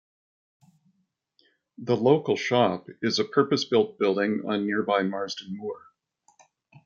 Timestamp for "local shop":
1.95-2.87